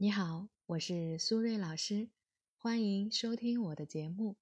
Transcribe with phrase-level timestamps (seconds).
[0.00, 2.08] 你好，我是苏瑞老师，
[2.56, 4.36] 欢迎收听我的节目。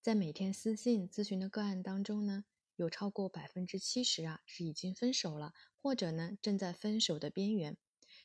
[0.00, 7.76] 在每天私信咨询的个案当中呢，有超过百分之七十啊是已经分手了，或者呢正在分手的边缘，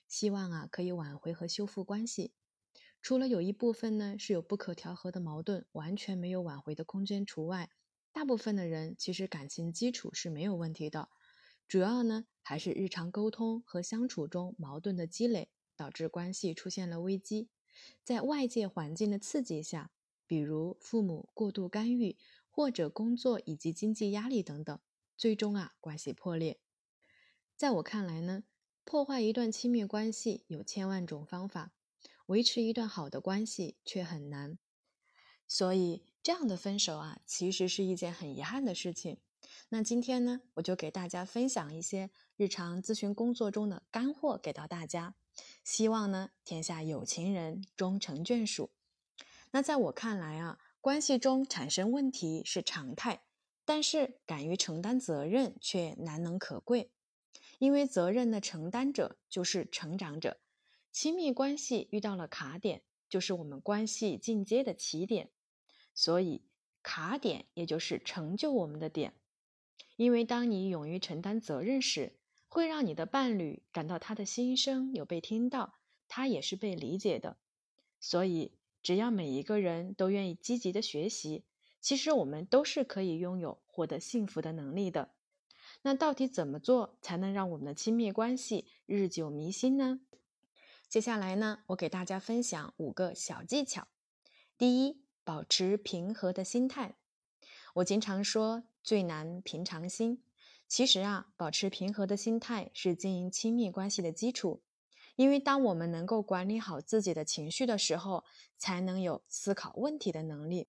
[0.08, 2.34] 希望啊可以挽回和修复关系。
[3.04, 7.70] 除了有一部分呢是有不可调和的矛盾，完全没有挽回的空间除外，
[8.12, 11.10] 大部分的人其实感情基础是没有问题的，
[11.68, 15.52] 主要呢还是日常沟通和相处中矛盾的积累。
[15.78, 17.48] 导致关系出现了危机，
[18.04, 19.92] 在外界环境的刺激下，
[20.26, 22.18] 比如父母过度干预，
[22.50, 24.78] 或者工作以及经济压力等等，
[25.16, 26.60] 最终啊关系破裂。
[27.56, 28.44] 在我看来呢，
[28.84, 31.72] 破坏一段亲密关系有千万种方法，
[32.26, 34.58] 维持一段好的关系却很难。
[35.48, 39.20] 所以这样的分手啊，其实是一件很遗憾的事情。
[39.70, 45.16] 那今天呢，我就给大家分享一些日常咨询工作中的干货给到大家。
[45.68, 48.70] 希望呢，天下有情人终成眷属。
[49.52, 53.24] 那在我看来啊，关系中产生问题是常态，
[53.66, 56.92] 但是敢于承担责任却难能可贵。
[57.60, 60.40] 因为责任的承担者就是成长者。
[60.94, 65.32] 亲密关系遇到了卡点，就是我们关系进阶的起点。
[65.94, 66.46] 所以
[66.82, 69.16] 卡点也就是成就我们的点。
[69.98, 75.76] 因为当你勇于承担责任时，会让你的伴侣感到他的心声有被听到，
[76.08, 77.38] 他也是被理解的。
[78.00, 81.44] 所以，只要每一个人都愿意积极的学习，
[81.82, 85.14] 其实我们都是可以拥有获得幸福的能力的。
[85.82, 90.00] 那到底怎么做才能让我们的亲密关系日久弥新呢？
[90.88, 93.88] 接下来呢，我给大家分享五个小技巧。
[94.58, 96.96] 第一，保持平和的心态。
[97.76, 100.24] 我经常说，最难平常心。
[100.68, 104.62] 其实啊，保持平和的心态是经营亲密关系的基础。
[105.16, 108.24] 因为当我们能够管理好自己的情绪的时候，
[108.58, 110.68] 才能有思考问题的能力。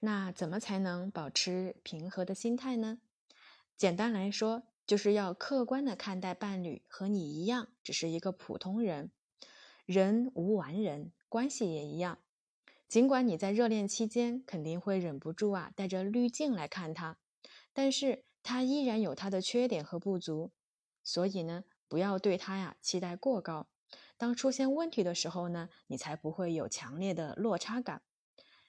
[0.00, 2.98] 那怎么才能保持平和的心态呢？
[3.76, 9.10] 简单来说，就是要客观的看待伴侣和你一样，只是一个普通人。
[9.86, 12.18] 人无完人，关系也一样。
[12.86, 17.16] 尽管你在热恋期间肯定会忍不住啊，带着滤镜来看他，
[17.72, 18.24] 但是。
[18.46, 20.52] 他依然有他的缺点和不足，
[21.02, 23.66] 所以呢，不要对他呀期待过高。
[24.16, 28.02] 当出现问题的时候呢，你才不会有强烈的落差感。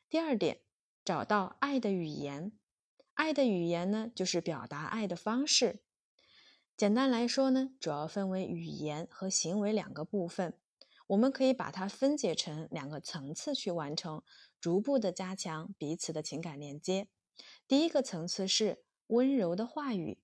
[0.09, 0.61] 第二点，
[1.05, 2.51] 找到爱的语言。
[3.13, 5.83] 爱的语言呢，就是表达爱的方式。
[6.75, 10.57] 简单来说呢，主要分为语言和行为两个部分。
[11.05, 14.23] 我们可以把它分解成两个层次去完成，
[14.59, 17.07] 逐步的加强彼此的情感连接。
[17.67, 18.86] 第一个层次是。
[19.07, 20.19] 温柔的话语，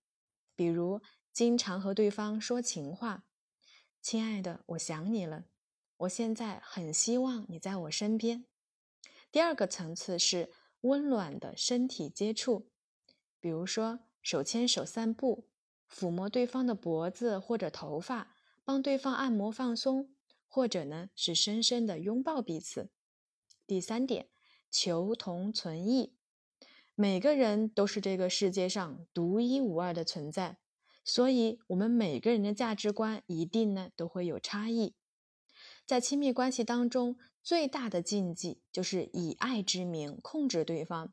[0.55, 1.01] 比如
[1.31, 3.25] 经常和对方说情话
[4.01, 5.45] ：“亲爱的，我想你了。
[5.97, 8.45] ”“我现在很希望你在我身边。”
[9.31, 10.51] 第二个层次是
[10.81, 12.69] 温暖的身体接触，
[13.39, 15.47] 比如说手牵手散步，
[15.89, 20.13] 抚摸对方的脖子或者头发，帮对方按摩放松，
[20.47, 22.91] 或者呢是深深的拥抱彼此。
[23.65, 24.29] 第三点，
[24.69, 26.15] 求同存异。
[26.95, 30.57] 每个人都是这个世界上独一无二的存在，
[31.03, 34.93] 所以，我们每个人的价值观一定呢都会有差异。
[35.87, 41.11] 在亲密关系当中，最大的禁忌就是以爱之名控制对方，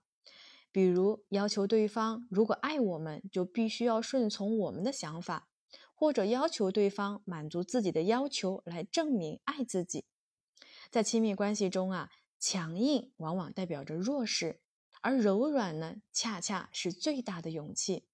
[0.70, 5.48] 比如要求对方如果爱我们，就必须要顺从我们的想法，
[5.94, 10.04] 或者要求对方满足自己的要求来证明爱自己。
[10.91, 14.60] 在亲密关系中啊，强硬往往代表着弱势。
[15.02, 18.04] 而柔软呢，恰恰是最大的勇气。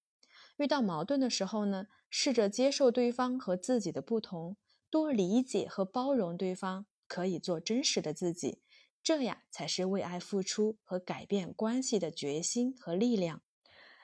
[0.57, 4.57] 遇到矛盾的时候呢，试着接受对方和自己的不同，
[4.89, 8.61] 多理解和包容对方，可以做真实的自己。
[9.03, 13.41] 这呀，才是为爱付出和改变关系的决心和力量。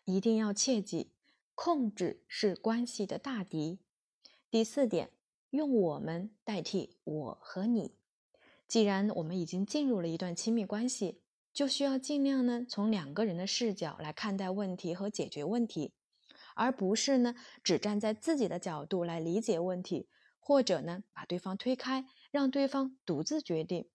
[0.06, 1.12] 一定要切记，
[1.56, 3.80] 控制是关系的大敌。
[4.52, 5.12] 第四点，
[5.50, 7.96] 用我们代替我和你。
[8.68, 11.23] 既然我们已经进入了一段亲密关系。
[11.54, 15.94] 就需要尽量呢，从两个人的视角来看待问题和解决问题，
[16.56, 20.10] 而不是呢只站在自己的角度来理解问题，
[20.40, 23.88] 或者呢把对方推开，让对方独自决定。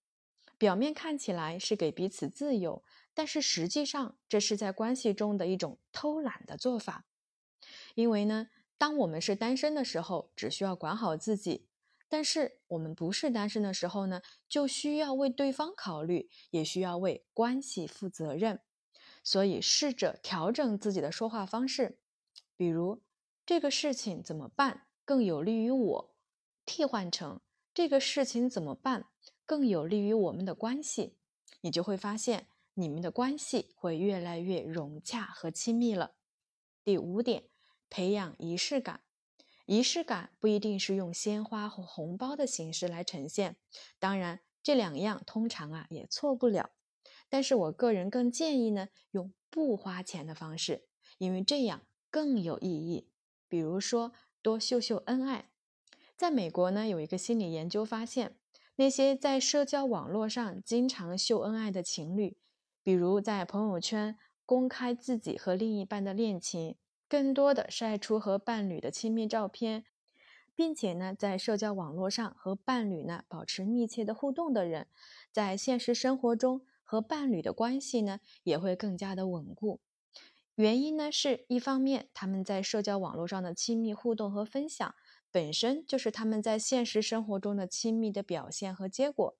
[0.57, 2.83] 表面看起来是给彼此自由，
[3.13, 7.05] 但是实际上这是在关系中的一种偷懒的做法。
[7.95, 8.47] 因为呢，
[8.77, 11.68] 当我们是单身的时候，只需要管好自己。
[12.09, 18.59] 但是我们不是单身的时候呢，就需要为对方考虑，也需要为关系负责任。
[19.23, 21.99] 所以试着调整自己的说话方式，
[22.57, 23.03] 比如
[23.45, 26.15] 这个事情怎么办更有利于我，
[26.65, 27.39] 替换成
[27.73, 29.09] 这个事情怎么办
[29.45, 31.17] 更有利于我们的关系，
[31.61, 36.15] 你就会发现你们的关系会越来越融洽和亲密了。
[36.83, 37.49] 第五点，
[37.89, 39.01] 培养仪式感。
[39.69, 43.55] 仪式感不一定是用鲜花和红包的形式来呈现，
[43.99, 46.71] 当然这两样通常啊也错不了。
[47.29, 50.87] 但是我个人更建议呢，用不花钱的方式，
[51.19, 53.09] 因为这样更有意义。
[53.47, 54.11] 比如说，
[54.41, 55.51] 多秀秀恩爱。
[56.17, 58.35] 在美国呢，有一个心理研究发现，
[58.77, 62.35] 那些在社交网络上经常秀恩爱的情侣，
[62.81, 64.17] 比如在朋友圈
[64.47, 66.75] 公开自己和另一半的恋情，
[67.09, 69.83] 更多的晒出和伴侣的亲密照片，
[70.55, 74.87] 并且呢，在社交网络上和伴侣呢保持密切的互动的人，
[75.31, 76.61] 在现实生活中。
[76.91, 79.79] 和伴侣的关系呢也会更加的稳固，
[80.55, 84.95] 原因呢是一方面他们在社交网络上的亲密互动和分享
[85.29, 89.37] 本身就是他们在现实生活中的亲密的表现和结果，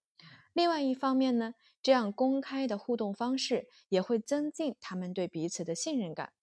[0.53, 6.33] 另外一方面呢，这样公开的互动方式也会增进他们对彼此的信任感，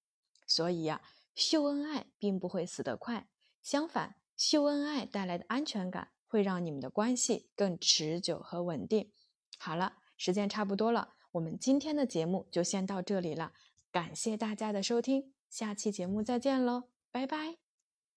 [0.45, 1.03] 所以呀，
[1.37, 3.29] 秀恩爱并不会死得快，
[3.63, 9.13] 相反，秀恩爱带来的安全感会让你们的关系更持久和稳定。
[9.57, 9.99] 好了。
[10.19, 13.53] 时间差不多了，我们今天的节目就先到这里了。
[13.93, 17.66] 感谢大家的收听，下期节目再见喽，拜拜。